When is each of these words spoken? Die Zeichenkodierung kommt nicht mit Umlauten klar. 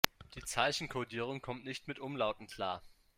Die 0.33 0.41
Zeichenkodierung 0.41 1.43
kommt 1.43 1.63
nicht 1.63 1.87
mit 1.87 1.99
Umlauten 1.99 2.47
klar. 2.47 2.81